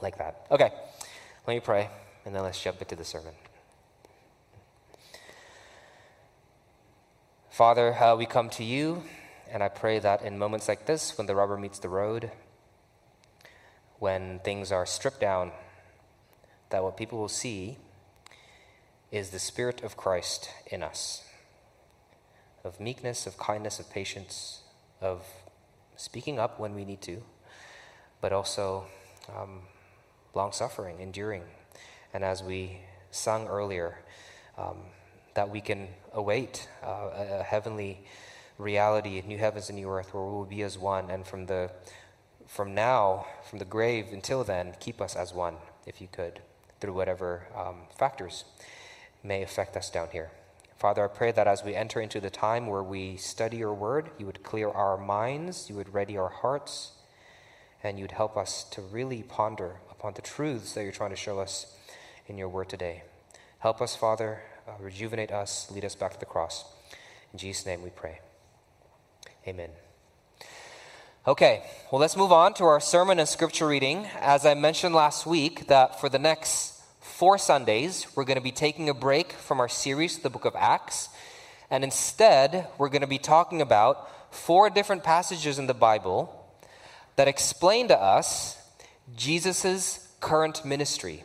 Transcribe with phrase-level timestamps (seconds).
[0.00, 0.46] like that.
[0.50, 0.70] Okay,
[1.46, 1.88] let me pray,
[2.24, 3.34] and then let's jump into the sermon.
[7.50, 9.02] Father, uh, we come to you,
[9.50, 12.30] and I pray that in moments like this, when the rubber meets the road,
[13.98, 15.52] when things are stripped down,
[16.70, 17.78] that what people will see
[19.10, 21.22] is the Spirit of Christ in us
[22.66, 24.62] of meekness, of kindness, of patience,
[25.00, 25.24] of
[25.96, 27.22] speaking up when we need to,
[28.20, 28.84] but also
[29.34, 29.60] um,
[30.36, 31.42] long suffering, enduring.
[32.14, 32.78] And as we
[33.10, 33.98] sung earlier,
[34.56, 34.76] um,
[35.34, 38.04] that we can await uh, a, a heavenly
[38.58, 41.10] reality, new heavens and new earth, where we will be as one.
[41.10, 41.70] And from the
[42.46, 46.40] from now, from the grave until then, keep us as one, if you could,
[46.80, 48.44] through whatever um, factors
[49.24, 50.30] may affect us down here.
[50.78, 54.10] Father, I pray that as we enter into the time where we study your word,
[54.18, 56.92] you would clear our minds, you would ready our hearts,
[57.82, 61.40] and you'd help us to really ponder upon the truths that you're trying to show
[61.40, 61.66] us
[62.28, 63.02] in your word today.
[63.58, 66.64] Help us, Father, uh, rejuvenate us, lead us back to the cross.
[67.32, 68.20] In Jesus' name we pray.
[69.48, 69.70] Amen.
[71.26, 74.06] Okay, well, let's move on to our sermon and scripture reading.
[74.20, 78.52] As I mentioned last week, that for the next four Sundays, we're going to be
[78.52, 81.08] taking a break from our series, the book of Acts.
[81.68, 86.46] And instead, we're going to be talking about four different passages in the Bible
[87.16, 88.56] that explain to us
[89.14, 91.22] Jesus' current ministry.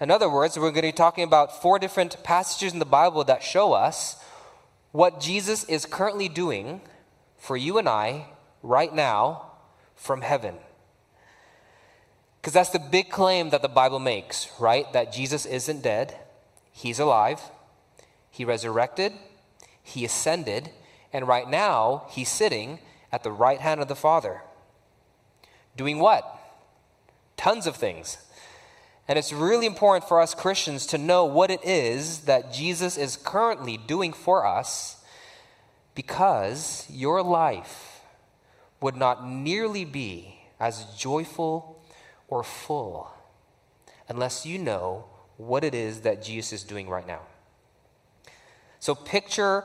[0.00, 3.22] In other words, we're going to be talking about four different passages in the Bible
[3.24, 4.16] that show us
[4.92, 6.80] what Jesus is currently doing
[7.36, 8.26] for you and I
[8.62, 9.52] right now
[9.94, 10.56] from heaven.
[12.40, 14.90] Because that's the big claim that the Bible makes, right?
[14.94, 16.16] That Jesus isn't dead,
[16.72, 17.40] he's alive,
[18.30, 19.12] he resurrected,
[19.82, 20.70] he ascended,
[21.12, 22.78] and right now he's sitting
[23.12, 24.40] at the right hand of the Father.
[25.76, 26.39] Doing what?
[27.40, 28.18] Tons of things.
[29.08, 33.16] And it's really important for us Christians to know what it is that Jesus is
[33.16, 35.02] currently doing for us
[35.94, 38.02] because your life
[38.82, 41.82] would not nearly be as joyful
[42.28, 43.10] or full
[44.06, 45.06] unless you know
[45.38, 47.20] what it is that Jesus is doing right now.
[48.80, 49.64] So picture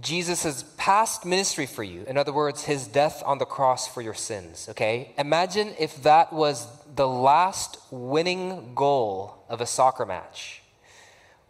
[0.00, 2.04] Jesus' past ministry for you.
[2.06, 5.12] In other words, his death on the cross for your sins, okay?
[5.18, 10.62] Imagine if that was the last winning goal of a soccer match.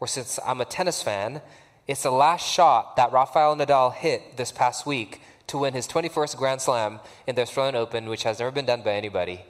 [0.01, 1.41] Or since I'm a tennis fan,
[1.87, 6.37] it's the last shot that Rafael Nadal hit this past week to win his 21st
[6.37, 9.45] Grand Slam in the Australian Open, which has never been done by anybody.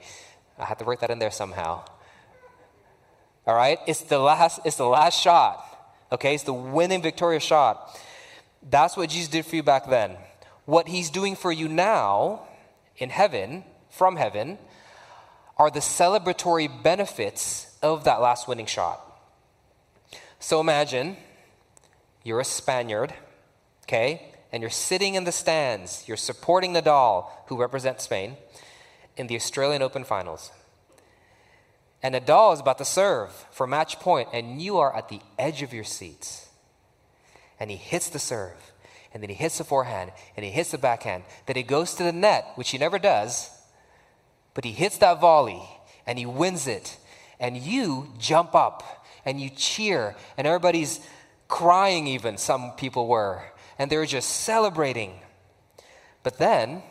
[0.58, 1.82] I had to work that in there somehow.
[3.46, 3.78] All right?
[3.86, 5.64] It's the last, it's the last shot.
[6.10, 6.34] Okay?
[6.34, 7.98] It's the winning victorious shot.
[8.62, 10.16] That's what Jesus did for you back then.
[10.64, 12.42] What he's doing for you now
[12.96, 14.58] in heaven, from heaven,
[15.56, 19.00] are the celebratory benefits of that last winning shot.
[20.38, 21.16] So imagine
[22.24, 23.12] you're a Spaniard,
[23.84, 28.36] okay, and you're sitting in the stands, you're supporting Nadal, who represents Spain
[29.16, 30.50] in the Australian Open finals.
[32.02, 35.62] And Nadal is about to serve for match point, and you are at the edge
[35.62, 36.48] of your seats.
[37.62, 38.72] And he hits the serve,
[39.14, 41.22] and then he hits the forehand, and he hits the backhand.
[41.46, 43.50] Then he goes to the net, which he never does,
[44.52, 45.62] but he hits that volley,
[46.04, 46.96] and he wins it.
[47.38, 50.98] And you jump up, and you cheer, and everybody's
[51.46, 53.44] crying, even, some people were,
[53.78, 55.20] and they're just celebrating.
[56.24, 56.82] But then,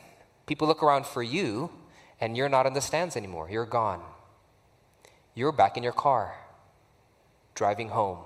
[0.45, 1.71] people look around for you
[2.19, 3.49] and you're not in the stands anymore.
[3.49, 4.01] You're gone.
[5.33, 6.35] You're back in your car,
[7.55, 8.19] driving home.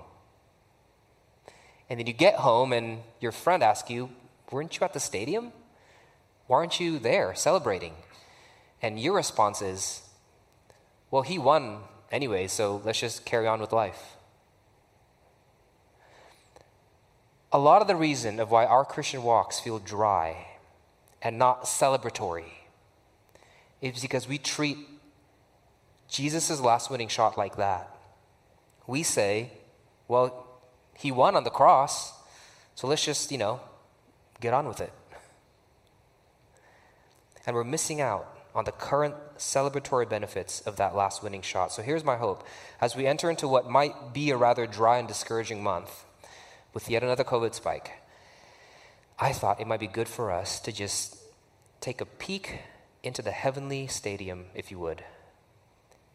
[1.88, 4.10] And then you get home, and your friend asks you,
[4.50, 5.52] Weren't you at the stadium?
[6.46, 7.94] Why aren't you there celebrating?
[8.82, 10.02] And your response is,
[11.10, 11.80] Well, he won
[12.10, 14.16] anyway, so let's just carry on with life.
[17.52, 20.48] A lot of the reason of why our Christian walks feel dry
[21.22, 22.52] and not celebratory
[23.80, 24.76] is because we treat
[26.08, 27.90] Jesus' last winning shot like that.
[28.86, 29.52] We say,
[30.08, 30.45] well,
[30.96, 32.12] he won on the cross,
[32.74, 33.60] so let's just, you know,
[34.40, 34.92] get on with it.
[37.46, 41.72] And we're missing out on the current celebratory benefits of that last winning shot.
[41.72, 42.44] So here's my hope.
[42.80, 46.04] As we enter into what might be a rather dry and discouraging month
[46.72, 47.92] with yet another COVID spike,
[49.18, 51.16] I thought it might be good for us to just
[51.80, 52.60] take a peek
[53.02, 55.04] into the heavenly stadium, if you would,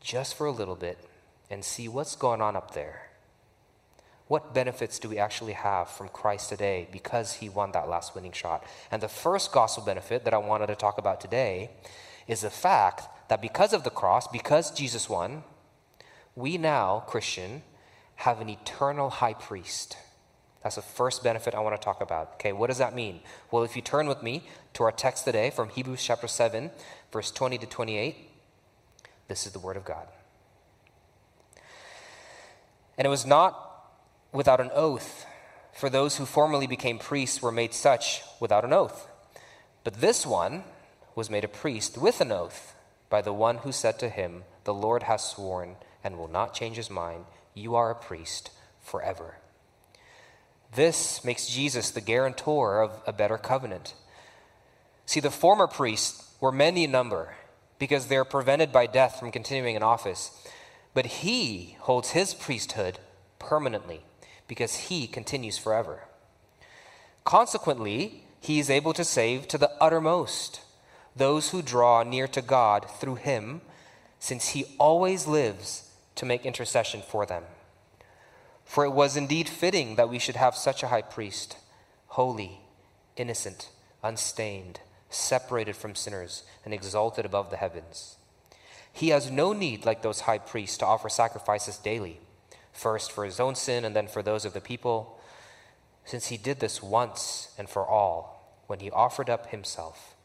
[0.01, 0.98] just for a little bit
[1.50, 3.11] and see what's going on up there.
[4.31, 8.31] What benefits do we actually have from Christ today because he won that last winning
[8.31, 8.63] shot?
[8.89, 11.72] And the first gospel benefit that I wanted to talk about today
[12.30, 15.44] is the fact that because of the cross, because Jesus won,
[16.33, 17.63] we now, Christian,
[18.16, 19.98] have an eternal high priest.
[20.63, 22.36] That's the first benefit I want to talk about.
[22.36, 23.19] Okay, what does that mean?
[23.51, 24.44] Well, if you turn with me
[24.75, 26.72] to our text today from Hebrews chapter 7,
[27.12, 28.16] verse 20 to 28,
[29.28, 30.07] this is the word of God.
[32.98, 33.70] And it was not
[34.31, 35.25] without an oath,
[35.74, 39.07] for those who formerly became priests were made such without an oath.
[39.83, 40.63] But this one
[41.16, 42.75] was made a priest with an oath
[43.10, 46.78] by the one who said to him, The Lord has sworn and will not change
[46.78, 47.25] his mind.
[47.54, 49.38] You are a priest forever.
[50.74, 53.94] This makes Jesus the guarantor of a better covenant.
[55.06, 57.36] See, the former priests were many in number
[57.78, 60.31] because they are prevented by death from continuing in office.
[60.94, 63.00] But he holds his priesthood
[63.39, 64.06] permanently
[64.51, 66.01] because he continues forever.
[67.24, 70.59] Consequently, he is able to save to the uttermost
[71.15, 73.62] those who draw near to God through him,
[74.19, 77.44] since he always lives to make intercession for them.
[78.65, 81.56] For it was indeed fitting that we should have such a high priest,
[82.07, 82.59] holy,
[83.15, 83.69] innocent,
[84.04, 88.18] unstained, separated from sinners, and exalted above the heavens.
[88.92, 92.19] He has no need, like those high priests, to offer sacrifices daily,
[92.71, 95.19] first for his own sin and then for those of the people,
[96.06, 100.15] since he did this once and for all when he offered up himself.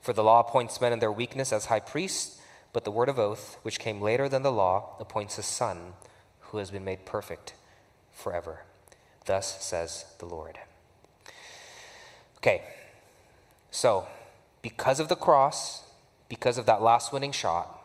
[0.00, 2.40] For the law appoints men in their weakness as high priests,
[2.72, 5.94] but the word of oath, which came later than the law, appoints a son
[6.40, 7.54] who has been made perfect
[8.12, 8.60] forever.
[9.26, 10.58] Thus says the Lord.
[12.38, 12.62] Okay,
[13.70, 14.06] so
[14.62, 15.84] because of the cross,
[16.28, 17.79] because of that last winning shot,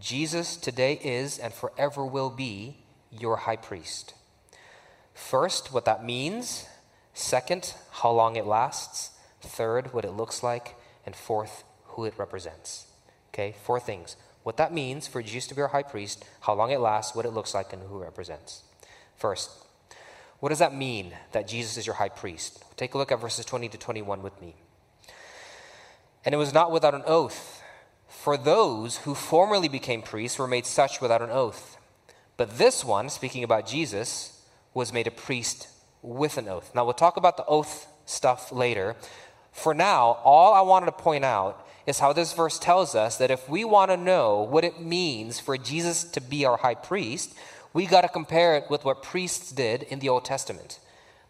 [0.00, 2.76] Jesus today is and forever will be
[3.10, 4.14] your high priest.
[5.14, 6.66] First, what that means.
[7.14, 9.10] Second, how long it lasts.
[9.40, 10.74] Third, what it looks like.
[11.04, 12.86] And fourth, who it represents.
[13.28, 14.16] Okay, four things
[14.46, 17.26] what that means for Jesus to be our high priest, how long it lasts, what
[17.26, 18.62] it looks like, and who it represents.
[19.16, 19.50] First,
[20.38, 22.62] what does that mean that Jesus is your high priest?
[22.76, 24.54] Take a look at verses 20 to 21 with me.
[26.24, 27.55] And it was not without an oath,
[28.08, 31.76] for those who formerly became priests were made such without an oath.
[32.36, 34.42] But this one, speaking about Jesus,
[34.74, 35.68] was made a priest
[36.02, 36.72] with an oath.
[36.74, 38.96] Now, we'll talk about the oath stuff later.
[39.52, 43.30] For now, all I wanted to point out is how this verse tells us that
[43.30, 47.34] if we want to know what it means for Jesus to be our high priest,
[47.72, 50.80] we got to compare it with what priests did in the Old Testament.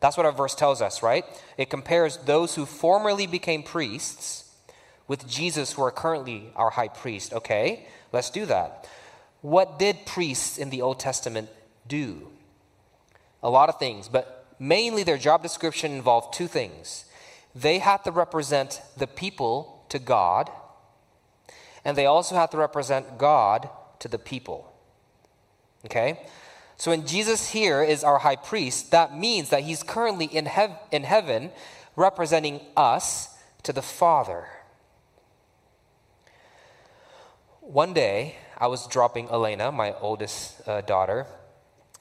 [0.00, 1.24] That's what our verse tells us, right?
[1.56, 4.45] It compares those who formerly became priests
[5.08, 7.32] with Jesus, who are currently our high priest.
[7.32, 8.88] Okay, let's do that.
[9.40, 11.48] What did priests in the Old Testament
[11.86, 12.28] do?
[13.42, 17.04] A lot of things, but mainly their job description involved two things.
[17.54, 20.50] They had to represent the people to God,
[21.84, 23.68] and they also had to represent God
[24.00, 24.72] to the people.
[25.84, 26.18] Okay?
[26.76, 30.78] So when Jesus here is our high priest, that means that he's currently in, hev-
[30.92, 31.50] in heaven
[31.94, 34.46] representing us to the Father.
[37.66, 41.26] One day, I was dropping Elena, my oldest uh, daughter,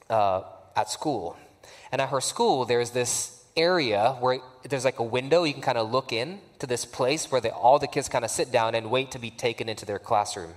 [0.08, 0.42] uh,
[0.76, 1.36] at school.
[1.90, 5.76] And at her school, there's this area where there's like a window you can kind
[5.76, 8.76] of look in to this place where they, all the kids kind of sit down
[8.76, 10.52] and wait to be taken into their classroom.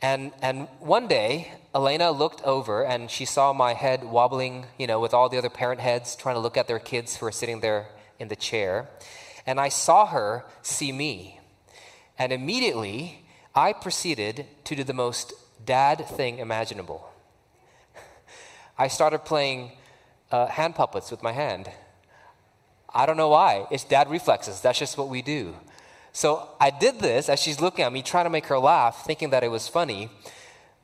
[0.00, 5.00] And, and one day, Elena looked over and she saw my head wobbling, you know,
[5.00, 7.62] with all the other parent heads trying to look at their kids who are sitting
[7.62, 7.88] there
[8.20, 8.88] in the chair.
[9.44, 11.40] And I saw her see me.
[12.16, 13.24] And immediately,
[13.54, 15.32] I proceeded to do the most
[15.64, 17.08] dad thing imaginable.
[18.78, 19.72] I started playing
[20.30, 21.70] uh, hand puppets with my hand.
[22.94, 23.66] I don't know why.
[23.70, 24.60] It's dad reflexes.
[24.60, 25.54] That's just what we do.
[26.12, 29.30] So I did this as she's looking at me, trying to make her laugh, thinking
[29.30, 30.10] that it was funny.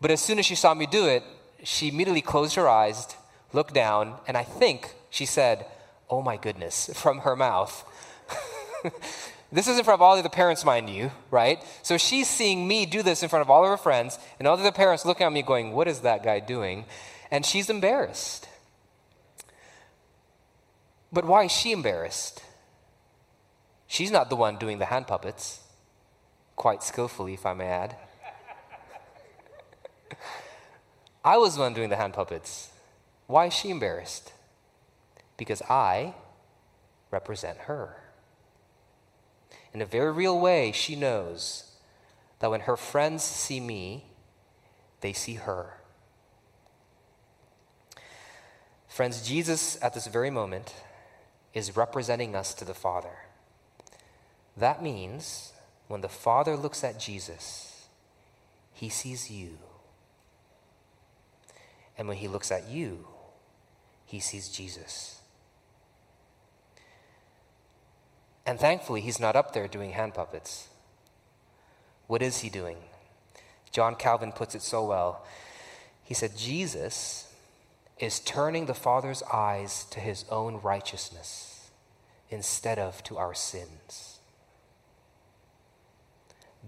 [0.01, 1.23] But as soon as she saw me do it,
[1.63, 3.17] she immediately closed her eyes,
[3.53, 5.67] looked down, and I think she said,
[6.11, 7.85] Oh my goodness, from her mouth.
[9.55, 11.63] this is in front of all of the parents, mind you, right?
[11.85, 14.55] So she's seeing me do this in front of all of her friends, and all
[14.55, 16.87] of the parents looking at me going, What is that guy doing?
[17.31, 18.49] And she's embarrassed.
[21.13, 22.43] But why is she embarrassed?
[23.87, 25.61] She's not the one doing the hand puppets,
[26.57, 27.97] quite skillfully, if I may add.
[31.25, 32.71] I was the one doing the hand puppets.
[33.29, 34.33] Why is she embarrassed?
[35.37, 36.15] Because I
[37.13, 38.04] represent her.
[39.75, 41.73] In a very real way, she knows
[42.39, 44.05] that when her friends see me,
[45.01, 45.81] they see her.
[48.87, 50.73] Friends, Jesus, at this very moment,
[51.53, 53.17] is representing us to the Father.
[54.57, 55.53] That means
[55.89, 57.87] when the Father looks at Jesus,
[58.73, 59.59] he sees you.
[61.99, 63.09] And when he looks at you,
[64.07, 65.21] he sees Jesus.
[68.47, 70.69] And thankfully, he's not up there doing hand puppets.
[72.07, 72.77] What is he doing?
[73.73, 75.25] John Calvin puts it so well.
[76.03, 77.33] He said, Jesus
[77.99, 81.71] is turning the Father's eyes to his own righteousness
[82.29, 84.19] instead of to our sins.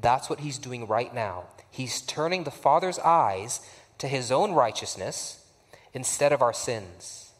[0.00, 1.44] That's what he's doing right now.
[1.70, 3.60] He's turning the Father's eyes
[3.98, 5.44] to his own righteousness
[5.92, 7.32] instead of our sins.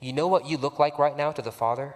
[0.00, 1.94] You know what you look like right now to the Father?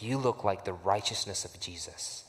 [0.00, 2.24] You look like the righteousness of Jesus.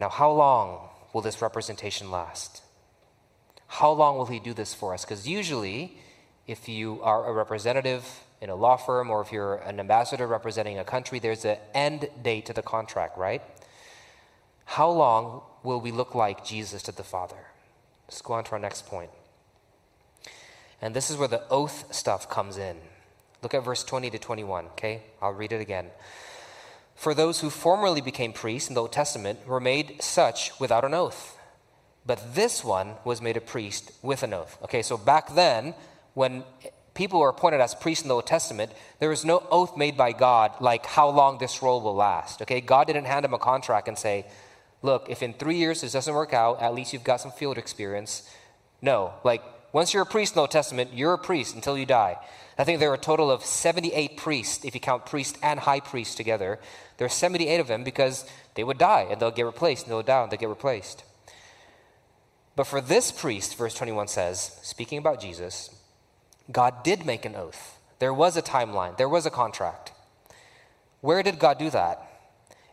[0.00, 2.62] Now, how long will this representation last?
[3.66, 5.04] How long will he do this for us?
[5.04, 5.98] Because usually,
[6.46, 8.04] if you are a representative
[8.40, 12.08] in a law firm or if you're an ambassador representing a country, there's an end
[12.22, 13.42] date to the contract, right?
[14.64, 17.46] How long will we look like Jesus to the Father?
[18.08, 19.10] Let's go on to our next point.
[20.80, 22.76] And this is where the oath stuff comes in.
[23.42, 25.02] Look at verse 20 to 21, okay?
[25.20, 25.86] I'll read it again.
[26.94, 30.92] For those who formerly became priests in the Old Testament were made such without an
[30.92, 31.38] oath.
[32.04, 34.58] But this one was made a priest with an oath.
[34.64, 35.74] Okay, so back then,
[36.14, 36.44] when
[36.94, 40.12] people were appointed as priests in the Old Testament, there was no oath made by
[40.12, 42.42] God like how long this role will last.
[42.42, 44.26] Okay, God didn't hand him a contract and say,
[44.82, 47.58] look, if in three years this doesn't work out, at least you've got some field
[47.58, 48.28] experience.
[48.82, 49.42] No, like
[49.72, 52.16] once you're a priest in the Old Testament, you're a priest until you die.
[52.58, 55.80] I think there are a total of 78 priests, if you count priest and high
[55.80, 56.58] priest together.
[56.98, 60.02] There are 78 of them because they would die and they'll get replaced, and they'll
[60.02, 61.04] die and they'll get replaced.
[62.56, 65.74] But for this priest, verse 21 says, speaking about Jesus,
[66.52, 67.78] God did make an oath.
[68.00, 69.92] There was a timeline, there was a contract.
[71.00, 72.09] Where did God do that?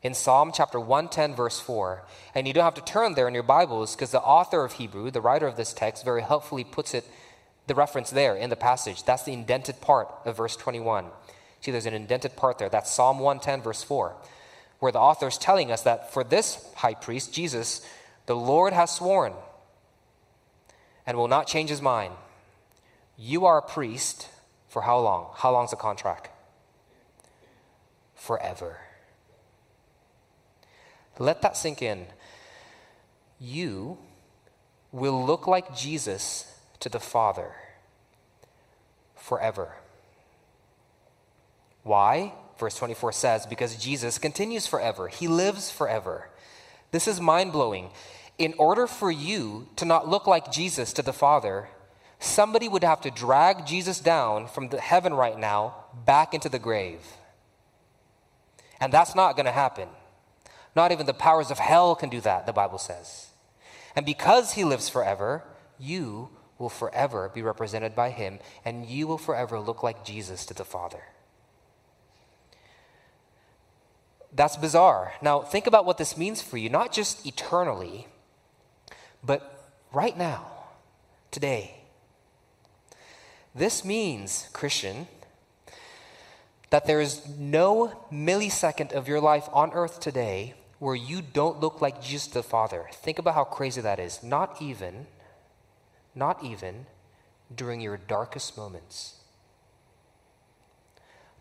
[0.03, 2.03] In Psalm chapter 110, verse 4.
[2.35, 5.11] And you don't have to turn there in your Bibles because the author of Hebrew,
[5.11, 7.05] the writer of this text, very helpfully puts it,
[7.67, 9.03] the reference there in the passage.
[9.03, 11.05] That's the indented part of verse 21.
[11.61, 12.69] See, there's an indented part there.
[12.69, 14.15] That's Psalm 110, verse 4,
[14.79, 17.85] where the author is telling us that for this high priest, Jesus,
[18.27, 19.33] the Lord has sworn
[21.05, 22.13] and will not change his mind.
[23.17, 24.29] You are a priest
[24.67, 25.31] for how long?
[25.35, 26.29] How long's the contract?
[28.13, 28.79] Forever.
[31.19, 32.07] Let that sink in.
[33.39, 33.97] You
[34.91, 37.51] will look like Jesus to the Father
[39.15, 39.73] forever.
[41.83, 42.33] Why?
[42.59, 46.29] Verse 24 says, because Jesus continues forever, He lives forever.
[46.91, 47.89] This is mind blowing.
[48.37, 51.69] In order for you to not look like Jesus to the Father,
[52.19, 56.59] somebody would have to drag Jesus down from the heaven right now back into the
[56.59, 57.01] grave.
[58.79, 59.89] And that's not going to happen.
[60.77, 63.31] Not even the powers of hell can do that, the Bible says.
[63.95, 65.43] And because he lives forever,
[65.79, 66.29] you
[66.59, 70.63] will forever be represented by him, and you will forever look like Jesus to the
[70.63, 71.01] Father.
[74.31, 75.13] That's bizarre.
[75.19, 78.07] Now, think about what this means for you, not just eternally,
[79.23, 80.45] but right now,
[81.31, 81.79] today.
[83.55, 85.07] This means, Christian,
[86.69, 91.81] that there is no millisecond of your life on earth today where you don't look
[91.81, 92.87] like Jesus the Father.
[92.93, 94.21] Think about how crazy that is.
[94.21, 95.07] Not even,
[96.13, 96.85] not even
[97.53, 99.15] during your darkest moments.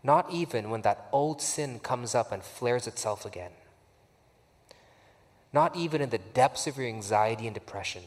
[0.03, 3.51] Not even when that old sin comes up and flares itself again.
[5.53, 8.03] Not even in the depths of your anxiety and depression.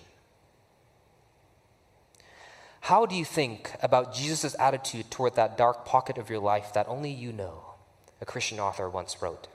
[2.82, 6.88] How do you think about Jesus' attitude toward that dark pocket of your life that
[6.88, 7.74] only you know?
[8.20, 9.48] A Christian author once wrote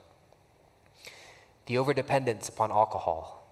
[1.66, 3.44] the overdependence upon alcohol,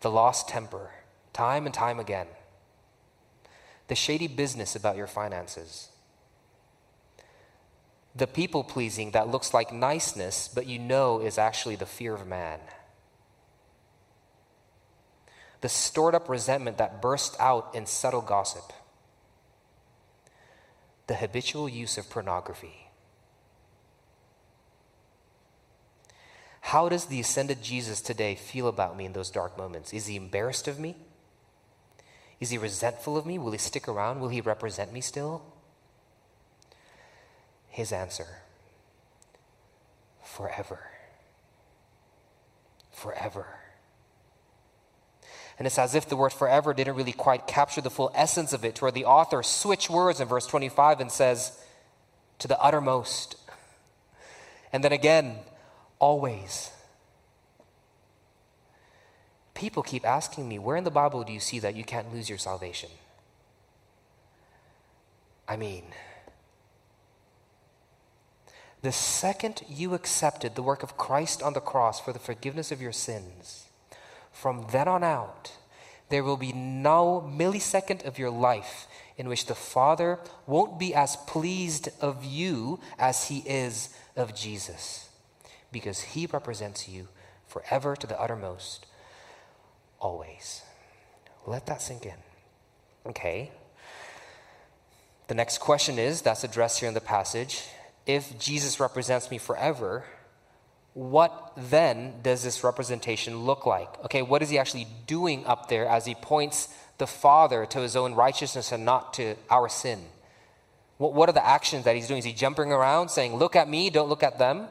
[0.00, 0.90] the lost temper,
[1.32, 2.28] time and time again,
[3.88, 5.88] the shady business about your finances,
[8.14, 12.26] the people pleasing that looks like niceness, but you know is actually the fear of
[12.26, 12.60] man.
[15.60, 18.72] The stored up resentment that bursts out in subtle gossip.
[21.08, 22.85] The habitual use of pornography
[26.66, 29.92] How does the ascended Jesus today feel about me in those dark moments?
[29.92, 30.96] Is he embarrassed of me?
[32.40, 33.38] Is he resentful of me?
[33.38, 34.18] Will he stick around?
[34.18, 35.42] Will he represent me still?
[37.68, 38.26] His answer
[40.24, 40.80] forever.
[42.90, 43.46] Forever.
[45.60, 48.64] And it's as if the word forever didn't really quite capture the full essence of
[48.64, 51.56] it, to where the author switched words in verse 25 and says,
[52.40, 53.36] to the uttermost.
[54.72, 55.36] And then again,
[55.98, 56.70] always.
[59.54, 62.28] People keep asking me, where in the Bible do you see that you can't lose
[62.28, 62.90] your salvation?
[65.48, 65.84] I mean,
[68.82, 72.82] the second you accepted the work of Christ on the cross for the forgiveness of
[72.82, 73.66] your sins,
[74.30, 75.52] from then on out,
[76.08, 78.86] there will be no millisecond of your life
[79.16, 85.08] in which the Father won't be as pleased of you as he is of Jesus,
[85.76, 87.08] because he represents you
[87.46, 88.86] forever to the uttermost,
[90.00, 90.62] always.
[91.46, 92.16] Let that sink in.
[93.04, 93.50] Okay.
[95.28, 97.62] The next question is that's addressed here in the passage.
[98.06, 100.04] If Jesus represents me forever,
[100.94, 104.02] what then does this representation look like?
[104.06, 107.96] Okay, what is he actually doing up there as he points the Father to his
[107.96, 110.00] own righteousness and not to our sin?
[110.96, 112.20] What, what are the actions that he's doing?
[112.20, 114.68] Is he jumping around saying, Look at me, don't look at them?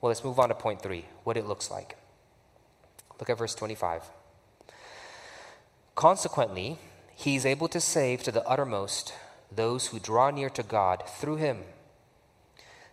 [0.00, 1.96] Well, let's move on to point three what it looks like.
[3.18, 4.04] Look at verse 25.
[5.94, 6.78] Consequently,
[7.14, 9.12] he is able to save to the uttermost
[9.52, 11.58] those who draw near to God through him,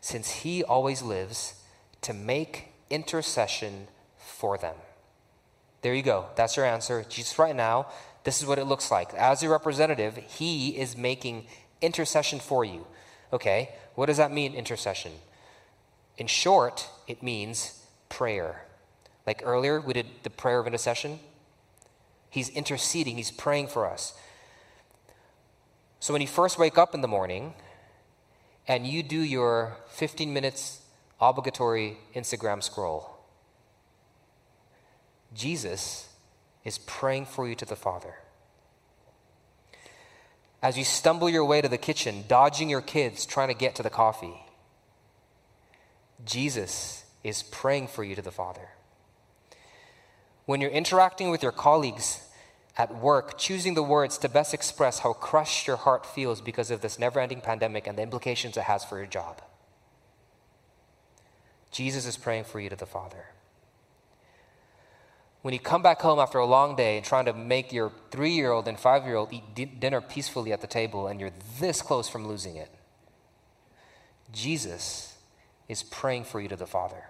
[0.02, 1.64] since he always lives
[2.02, 3.88] to make intercession
[4.18, 4.76] for them.
[5.82, 6.26] There you go.
[6.36, 7.06] That's your answer.
[7.08, 7.88] Jesus, right now,
[8.24, 9.14] this is what it looks like.
[9.14, 11.46] As your representative, he is making
[11.82, 12.86] intercession for you.
[13.32, 15.12] Okay, what does that mean, intercession?
[16.18, 18.66] In short, it means prayer.
[19.26, 21.20] Like earlier, we did the prayer of intercession.
[22.30, 24.14] He's interceding, he's praying for us.
[26.00, 27.54] So when you first wake up in the morning
[28.68, 30.82] and you do your 15 minutes
[31.20, 33.18] obligatory Instagram scroll.
[35.34, 36.10] Jesus
[36.64, 38.16] is praying for you to the Father.
[40.62, 43.84] As you stumble your way to the kitchen, dodging your kids, trying to get to
[43.84, 44.44] the coffee,
[46.26, 48.70] Jesus is praying for you to the Father.
[50.46, 52.22] When you're interacting with your colleagues
[52.78, 56.82] at work, choosing the words to best express how crushed your heart feels because of
[56.82, 59.42] this never ending pandemic and the implications it has for your job.
[61.72, 63.26] Jesus is praying for you to the Father.
[65.42, 68.32] When you come back home after a long day and trying to make your three
[68.32, 71.32] year old and five year old eat di- dinner peacefully at the table and you're
[71.60, 72.70] this close from losing it,
[74.32, 75.17] Jesus
[75.68, 77.06] is praying for you to the Father.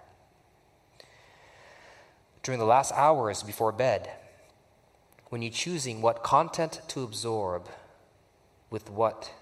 [2.42, 4.10] During the last hours before bed,
[5.28, 7.68] when you're choosing what content to absorb
[8.70, 9.32] with what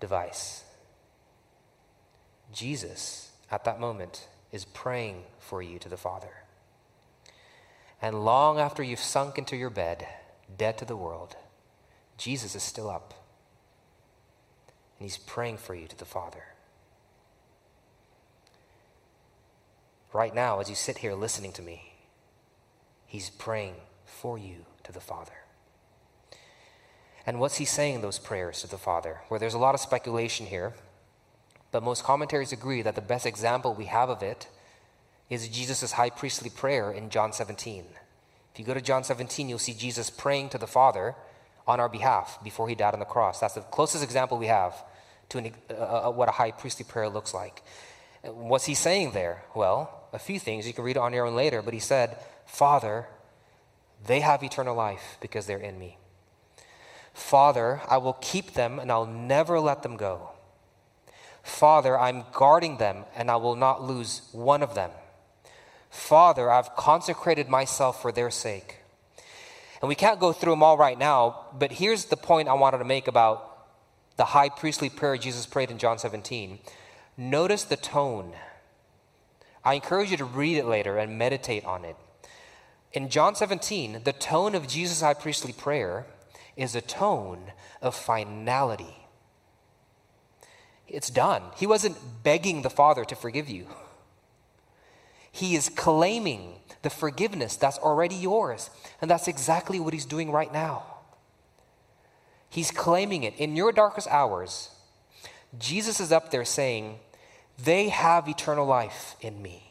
[0.00, 0.64] device,
[2.52, 6.44] Jesus at that moment is praying for you to the Father.
[8.02, 10.06] And long after you've sunk into your bed,
[10.56, 11.36] dead to the world,
[12.16, 13.14] Jesus is still up.
[14.98, 16.44] And he's praying for you to the Father.
[20.12, 21.92] Right now, as you sit here listening to me,
[23.06, 25.32] he's praying for you to the Father.
[27.26, 29.20] And what's he saying in those prayers to the Father?
[29.28, 30.74] Where there's a lot of speculation here.
[31.70, 34.48] But most commentaries agree that the best example we have of it
[35.28, 37.84] is Jesus' high priestly prayer in John 17.
[38.52, 41.14] If you go to John 17, you'll see Jesus praying to the Father
[41.68, 43.38] on our behalf before he died on the cross.
[43.38, 44.74] That's the closest example we have
[45.28, 47.62] to an, uh, uh, what a high priestly prayer looks like.
[48.24, 49.44] What's he saying there?
[49.54, 50.66] Well, a few things.
[50.66, 53.06] You can read it on your own later, but he said, Father,
[54.06, 55.98] they have eternal life because they're in me.
[57.12, 60.30] Father, I will keep them and I'll never let them go.
[61.42, 64.90] Father, I'm guarding them, and I will not lose one of them.
[65.88, 68.76] Father, I've consecrated myself for their sake.
[69.80, 72.78] And we can't go through them all right now, but here's the point I wanted
[72.78, 73.46] to make about
[74.16, 76.58] the high priestly prayer Jesus prayed in John 17.
[77.16, 78.34] Notice the tone.
[79.64, 81.96] I encourage you to read it later and meditate on it.
[82.92, 86.06] In John 17, the tone of Jesus' high priestly prayer
[86.56, 88.96] is a tone of finality.
[90.88, 91.42] It's done.
[91.56, 93.66] He wasn't begging the Father to forgive you.
[95.30, 98.70] He is claiming the forgiveness that's already yours.
[99.00, 100.84] And that's exactly what he's doing right now.
[102.48, 103.36] He's claiming it.
[103.36, 104.70] In your darkest hours,
[105.58, 106.98] Jesus is up there saying,
[107.64, 109.62] They have eternal life in me.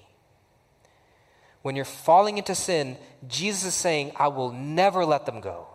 [1.61, 2.97] When you're falling into sin,
[3.27, 5.67] Jesus is saying, I will never let them go.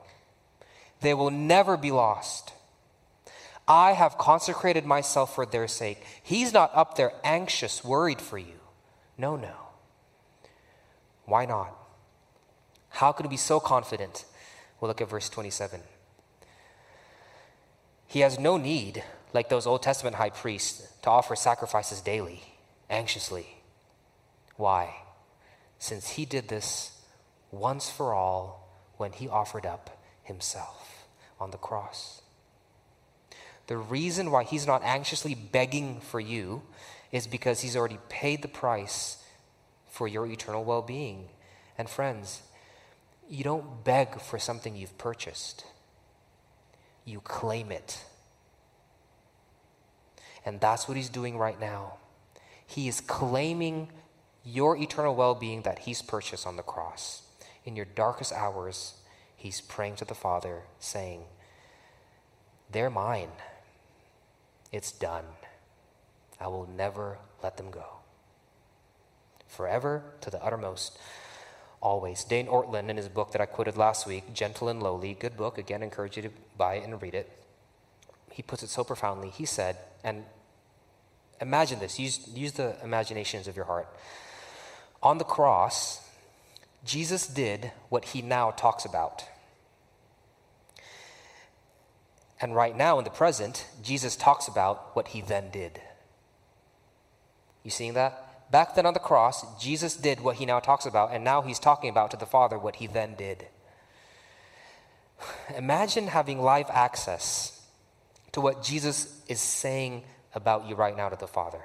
[1.00, 2.52] They will never be lost.
[3.66, 6.02] I have consecrated myself for their sake.
[6.22, 8.60] He's not up there anxious, worried for you.
[9.16, 9.54] No, no.
[11.24, 11.74] Why not?
[12.90, 14.24] How could we be so confident?
[14.80, 15.80] We'll look at verse 27.
[18.06, 19.02] He has no need,
[19.34, 22.40] like those Old Testament high priests, to offer sacrifices daily,
[22.88, 23.46] anxiously.
[24.56, 24.94] Why?
[25.78, 26.98] Since he did this
[27.50, 31.04] once for all when he offered up himself
[31.40, 32.22] on the cross.
[33.66, 36.62] The reason why he's not anxiously begging for you
[37.10, 39.22] is because he's already paid the price
[39.88, 41.28] for your eternal well being.
[41.76, 42.42] And friends,
[43.28, 45.64] you don't beg for something you've purchased,
[47.04, 48.04] you claim it.
[50.44, 51.94] And that's what he's doing right now.
[52.66, 53.88] He is claiming
[54.44, 57.22] your eternal well being that he's purchased on the cross.
[57.64, 58.94] In your darkest hours,
[59.36, 61.22] he's praying to the Father, saying,
[62.70, 63.30] They're mine.
[64.70, 65.24] It's done.
[66.40, 67.84] I will never let them go.
[69.46, 70.98] Forever to the uttermost,
[71.80, 72.24] always.
[72.24, 75.58] Dane Ortlund, in his book that I quoted last week, Gentle and Lowly, good book,
[75.58, 77.43] again, encourage you to buy it and read it.
[78.34, 79.30] He puts it so profoundly.
[79.30, 80.24] He said, and
[81.40, 83.86] imagine this, use, use the imaginations of your heart.
[85.04, 86.00] On the cross,
[86.84, 89.24] Jesus did what he now talks about.
[92.40, 95.80] And right now, in the present, Jesus talks about what he then did.
[97.62, 98.50] You seeing that?
[98.50, 101.60] Back then on the cross, Jesus did what he now talks about, and now he's
[101.60, 103.46] talking about to the Father what he then did.
[105.56, 107.63] Imagine having live access
[108.34, 110.02] to what Jesus is saying
[110.34, 111.60] about you right now to the Father.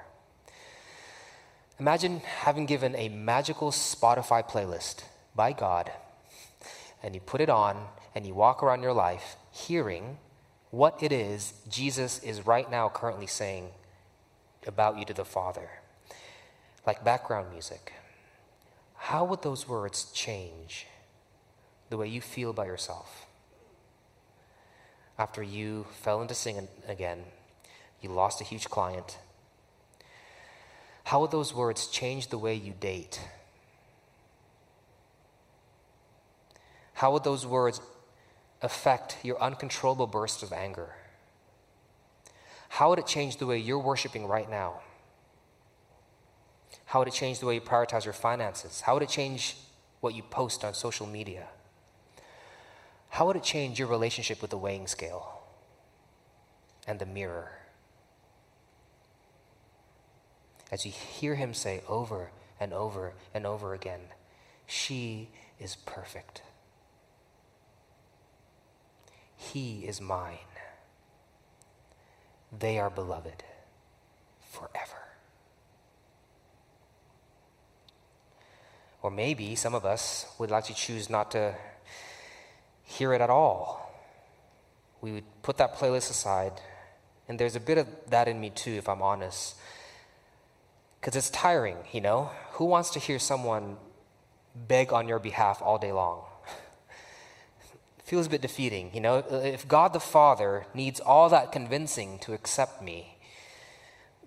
[1.80, 5.02] Imagine having given a magical Spotify playlist
[5.34, 5.90] by God,
[7.02, 10.18] and you put it on, and you walk around your life hearing
[10.70, 13.70] what it is Jesus is right now currently saying
[14.64, 15.68] about you to the Father,
[16.86, 17.94] like background music.
[18.94, 20.86] How would those words change
[21.88, 23.26] the way you feel by yourself?
[25.20, 27.24] After you fell into sin again,
[28.00, 29.18] you lost a huge client.
[31.04, 33.20] How would those words change the way you date?
[36.94, 37.82] How would those words
[38.62, 40.94] affect your uncontrollable bursts of anger?
[42.70, 44.80] How would it change the way you're worshiping right now?
[46.86, 48.80] How would it change the way you prioritize your finances?
[48.80, 49.58] How would it change
[50.00, 51.46] what you post on social media?
[53.10, 55.42] How would it change your relationship with the weighing scale
[56.86, 57.52] and the mirror?
[60.72, 64.00] As you hear him say over and over and over again,
[64.66, 66.42] She is perfect.
[69.36, 70.38] He is mine.
[72.56, 73.42] They are beloved
[74.48, 75.02] forever.
[79.02, 81.56] Or maybe some of us would like to choose not to
[82.90, 83.88] hear it at all.
[85.00, 86.52] We would put that playlist aside,
[87.28, 89.56] and there's a bit of that in me too, if I'm honest.
[91.00, 92.30] Because it's tiring, you know?
[92.52, 93.76] Who wants to hear someone
[94.54, 96.24] beg on your behalf all day long?
[98.04, 98.90] feels a bit defeating.
[98.92, 103.16] You know, if God the Father needs all that convincing to accept me,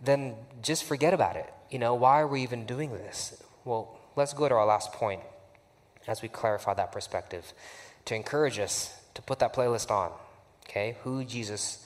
[0.01, 1.53] then just forget about it.
[1.69, 3.43] You know, why are we even doing this?
[3.65, 5.21] Well, let's go to our last point
[6.07, 7.53] as we clarify that perspective
[8.05, 10.11] to encourage us to put that playlist on.
[10.65, 11.85] Okay, who Jesus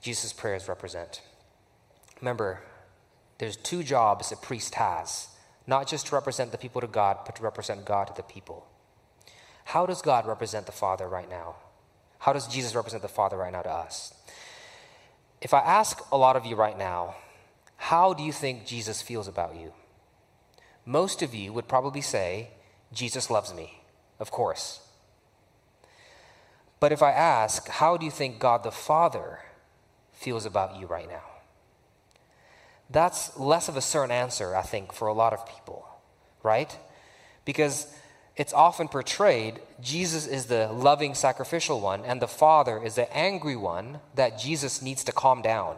[0.00, 1.22] Jesus prayers represent.
[2.20, 2.60] Remember,
[3.38, 5.28] there's two jobs a priest has,
[5.66, 8.66] not just to represent the people to God, but to represent God to the people.
[9.66, 11.56] How does God represent the Father right now?
[12.18, 14.14] How does Jesus represent the Father right now to us?
[15.40, 17.16] If I ask a lot of you right now,
[17.76, 19.72] how do you think Jesus feels about you?
[20.84, 22.50] Most of you would probably say,
[22.92, 23.82] Jesus loves me,
[24.20, 24.80] of course.
[26.82, 29.38] But if I ask, how do you think God the Father
[30.12, 31.22] feels about you right now?
[32.90, 35.86] That's less of a certain answer, I think, for a lot of people,
[36.42, 36.76] right?
[37.44, 37.86] Because
[38.34, 43.54] it's often portrayed Jesus is the loving, sacrificial one, and the Father is the angry
[43.54, 45.76] one that Jesus needs to calm down.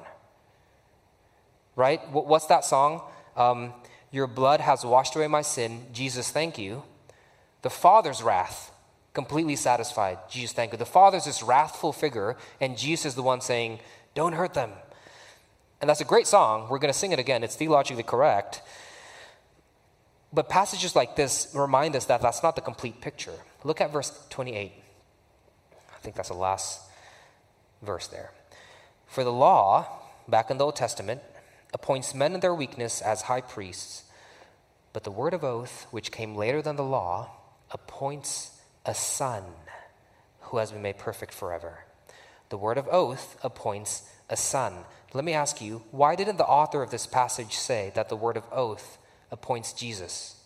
[1.76, 2.00] Right?
[2.12, 3.02] What's that song?
[3.36, 3.74] Um,
[4.10, 5.84] Your blood has washed away my sin.
[5.92, 6.82] Jesus, thank you.
[7.60, 8.70] The Father's wrath,
[9.14, 10.18] completely satisfied.
[10.28, 10.78] Jesus, thank you.
[10.78, 13.78] The Father's this wrathful figure, and Jesus is the one saying,
[14.14, 14.70] Don't hurt them.
[15.80, 16.68] And that's a great song.
[16.68, 17.44] We're going to sing it again.
[17.44, 18.62] It's theologically correct.
[20.32, 23.34] But passages like this remind us that that's not the complete picture.
[23.62, 24.72] Look at verse 28.
[25.94, 26.80] I think that's the last
[27.82, 28.32] verse there.
[29.06, 29.86] For the law,
[30.26, 31.20] back in the Old Testament,
[31.72, 34.04] appoints men in their weakness as high priests,
[34.92, 37.30] but the word of oath, which came later than the law,
[37.70, 38.53] appoints
[38.86, 39.44] a son
[40.40, 41.84] who has been made perfect forever.
[42.48, 44.84] The word of oath appoints a son.
[45.12, 48.36] Let me ask you, why didn't the author of this passage say that the word
[48.36, 48.98] of oath
[49.30, 50.36] appoints Jesus?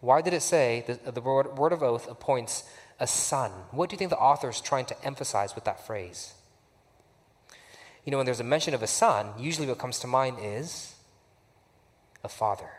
[0.00, 2.64] Why did it say that the word, of oath appoints
[3.00, 3.50] a son?
[3.70, 6.34] What do you think the author is trying to emphasize with that phrase?
[8.04, 10.94] You know, when there's a mention of a son, usually what comes to mind is
[12.22, 12.70] a father.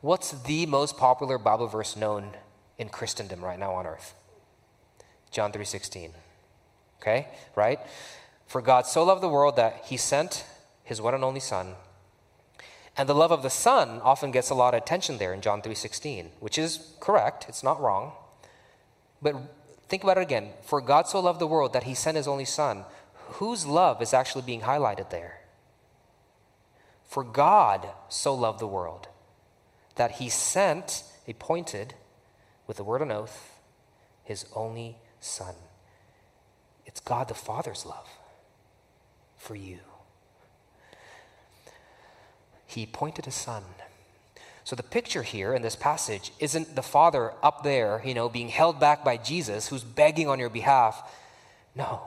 [0.00, 2.32] What's the most popular Bible verse known
[2.78, 4.14] in Christendom right now on earth?
[5.30, 6.12] John 3:16.
[7.00, 7.28] Okay?
[7.54, 7.80] Right?
[8.46, 10.44] For God so loved the world that he sent
[10.84, 11.74] his one and only son.
[12.96, 15.60] And the love of the son often gets a lot of attention there in John
[15.60, 18.12] 3:16, which is correct, it's not wrong.
[19.20, 19.36] But
[19.88, 20.54] think about it again.
[20.62, 22.84] For God so loved the world that he sent his only son.
[23.40, 25.40] Whose love is actually being highlighted there?
[27.04, 29.08] For God so loved the world
[29.96, 31.94] that he sent, appointed,
[32.66, 33.54] with the word and oath,
[34.24, 35.54] his only Son.
[36.84, 38.08] It's God the Father's love
[39.36, 39.78] for you.
[42.66, 43.62] He appointed a son.
[44.64, 48.48] So the picture here in this passage isn't the Father up there, you know, being
[48.48, 51.12] held back by Jesus who's begging on your behalf.
[51.74, 52.02] No.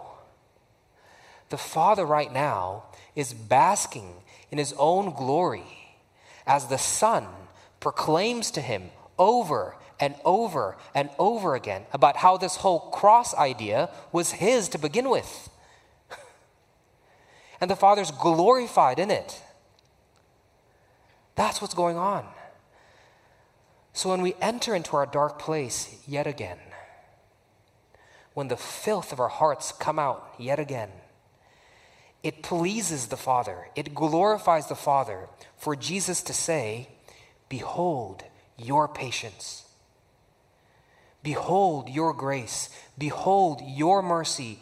[1.49, 2.83] The Father right now
[3.15, 4.13] is basking
[4.51, 5.63] in his own glory
[6.45, 7.25] as the Son
[7.79, 13.89] proclaims to him over and over and over again about how this whole cross idea
[14.11, 15.49] was his to begin with.
[17.61, 19.41] and the Father's glorified in it.
[21.35, 22.25] That's what's going on.
[23.93, 26.59] So when we enter into our dark place yet again,
[28.33, 30.89] when the filth of our hearts come out yet again,
[32.23, 36.89] it pleases the Father, it glorifies the Father for Jesus to say,
[37.47, 38.23] Behold
[38.57, 39.68] your patience.
[41.21, 42.69] Behold your grace.
[42.97, 44.59] Behold your mercy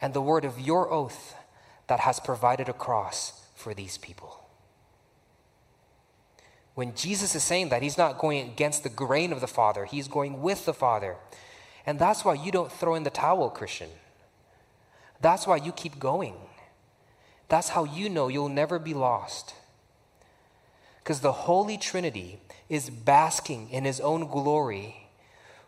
[0.00, 1.34] and the word of your oath
[1.86, 4.44] that has provided a cross for these people.
[6.74, 10.08] When Jesus is saying that, he's not going against the grain of the Father, he's
[10.08, 11.16] going with the Father.
[11.86, 13.88] And that's why you don't throw in the towel, Christian.
[15.20, 16.36] That's why you keep going.
[17.48, 19.54] That's how you know you'll never be lost.
[21.02, 22.38] Because the Holy Trinity
[22.68, 24.99] is basking in his own glory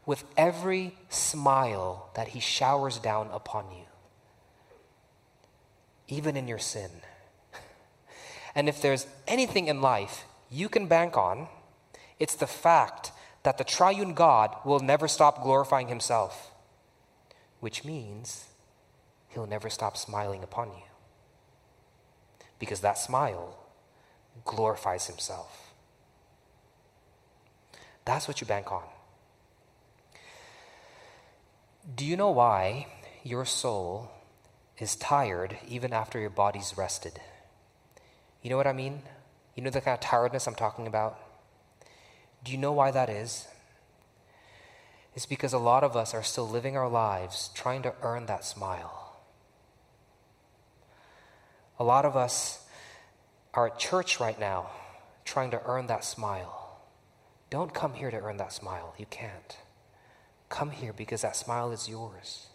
[0.05, 3.85] with every smile that he showers down upon you,
[6.09, 6.91] even in your sin.
[8.55, 11.49] And if there's anything in life you can bank on,
[12.19, 13.13] it's the fact
[13.45, 16.53] that the triune God will never stop glorifying himself,
[17.61, 18.47] which means
[19.29, 20.85] he'll never stop smiling upon you.
[22.59, 23.57] Because that smile
[24.45, 25.73] glorifies himself.
[28.05, 28.85] That's what you bank on.
[31.83, 32.87] Do you know why
[33.25, 34.11] your soul
[34.79, 37.21] is tired even after your body's rested?
[38.41, 39.03] You know what I mean?
[39.57, 41.19] You know the kind of tiredness I'm talking about?
[42.45, 43.49] Do you know why that is?
[45.15, 48.45] It's because a lot of us are still living our lives trying to earn that
[48.45, 49.17] smile.
[51.81, 52.65] A lot of us
[53.55, 54.71] are at church right now
[55.25, 56.81] trying to earn that smile.
[57.51, 58.95] Don't come here to earn that smile.
[58.97, 59.57] You can't.
[60.53, 62.49] Come here because that smile is yours.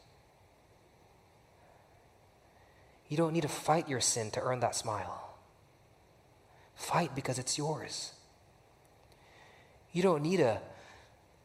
[3.10, 5.34] You don't need to fight your sin to earn that smile.
[6.76, 8.12] Fight because it's yours.
[9.92, 10.62] You don't need to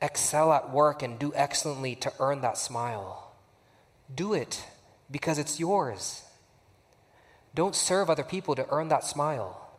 [0.02, 3.32] excel at work and do excellently to earn that smile.
[4.14, 4.62] Do it
[5.10, 6.22] because it's yours.
[7.54, 9.78] Don't serve other people to earn that smile.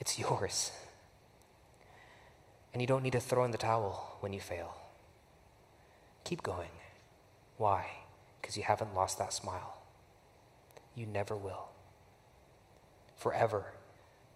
[0.00, 0.72] It's yours.
[2.72, 4.79] And you don't need to throw in the towel when you fail.
[6.24, 6.70] Keep going.
[7.56, 7.86] Why?
[8.40, 9.78] Because you haven't lost that smile.
[10.94, 11.68] You never will.
[13.16, 13.66] Forever,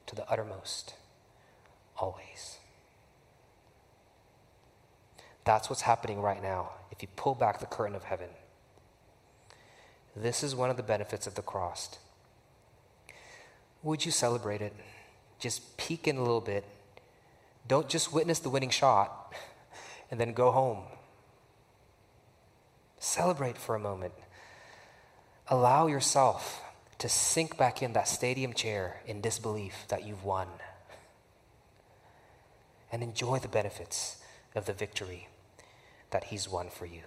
[0.07, 0.95] to the uttermost,
[1.99, 2.59] always.
[5.45, 8.29] That's what's happening right now if you pull back the curtain of heaven.
[10.17, 11.99] This is one of the benefits of the cross.
[13.83, 14.75] Would you celebrate it?
[15.39, 16.65] Just peek in a little bit.
[17.67, 19.35] Don't just witness the winning shot
[20.11, 20.85] and then go home.
[23.05, 24.15] Celebrate for a moment.
[25.49, 26.63] Allow yourself
[26.97, 30.49] to sink back in that stadium chair in disbelief that you've won.
[32.91, 34.23] And enjoy the benefits
[34.55, 35.29] of the victory
[36.13, 37.03] that He's won for you.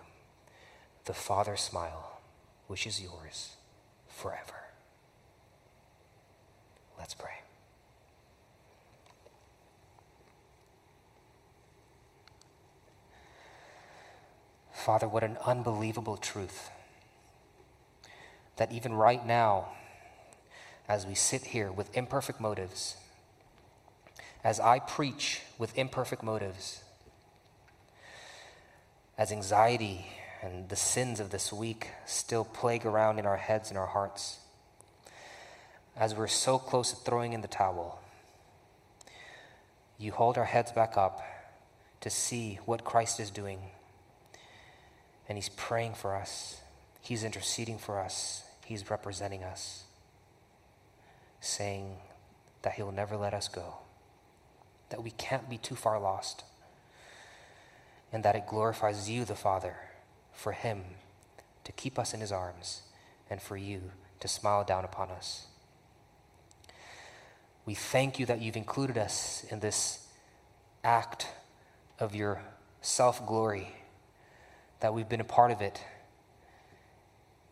[1.05, 2.21] The Father's smile,
[2.67, 3.55] which is yours
[4.07, 4.67] forever.
[6.99, 7.41] Let's pray.
[14.87, 16.69] Father, what an unbelievable truth
[18.55, 19.67] that even right now,
[20.87, 22.95] as we sit here with imperfect motives,
[24.45, 26.85] as I preach with imperfect motives,
[29.17, 30.05] as anxiety
[30.41, 34.39] and the sins of this week still plague around in our heads and our hearts,
[35.97, 37.99] as we're so close to throwing in the towel,
[39.99, 41.21] you hold our heads back up
[41.99, 43.59] to see what Christ is doing.
[45.27, 46.61] And He's praying for us,
[47.01, 49.83] He's interceding for us, He's representing us,
[51.39, 51.97] saying
[52.61, 53.75] that He will never let us go,
[54.89, 56.43] that we can't be too far lost,
[58.11, 59.75] and that it glorifies you, the Father,
[60.33, 60.83] for Him
[61.63, 62.83] to keep us in His arms
[63.29, 65.47] and for you to smile down upon us.
[67.65, 70.07] We thank you that you've included us in this
[70.83, 71.27] act
[71.99, 72.41] of your
[72.81, 73.67] self glory,
[74.79, 75.83] that we've been a part of it,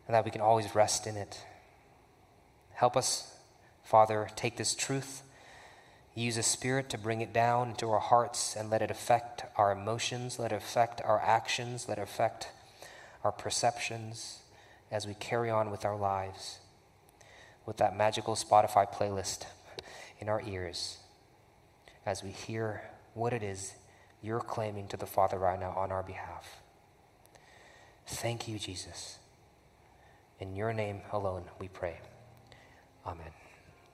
[0.06, 1.44] and that we can always rest in it.
[2.74, 3.34] Help us,
[3.84, 5.22] Father, take this truth,
[6.14, 9.72] use a spirit to bring it down into our hearts, and let it affect our
[9.72, 12.50] emotions, let it affect our actions, let it affect
[13.24, 14.40] our perceptions
[14.90, 16.60] as we carry on with our lives
[17.66, 19.44] with that magical Spotify playlist
[20.20, 20.98] in our ears
[22.06, 23.74] as we hear what it is
[24.22, 26.62] you're claiming to the Father right now on our behalf.
[28.06, 29.18] Thank you, Jesus.
[30.38, 31.98] In your name alone we pray.
[33.06, 33.45] Amen.